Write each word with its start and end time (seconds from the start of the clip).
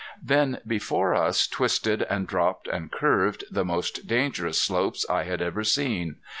Then 0.23 0.61
before 0.65 1.13
us 1.13 1.45
twisted 1.45 2.01
and 2.01 2.25
dropped 2.25 2.67
and 2.67 2.91
curved 2.91 3.43
the 3.51 3.63
most 3.63 4.07
dangerous 4.07 4.59
slopes 4.59 5.05
I 5.07 5.25
had 5.25 5.43
ever 5.43 5.63
seen. 5.63 6.15